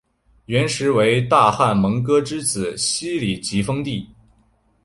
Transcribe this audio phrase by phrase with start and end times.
[0.47, 4.09] 元时为大汗蒙哥之子昔里吉封地。